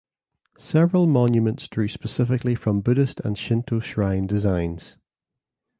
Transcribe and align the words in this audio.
Several 0.57 1.05
monuments 1.05 1.67
drew 1.67 1.87
specifically 1.87 2.55
from 2.55 2.81
Buddhist 2.81 3.19
and 3.19 3.37
Shinto 3.37 3.79
shrine 3.79 4.25
designs. 4.25 4.97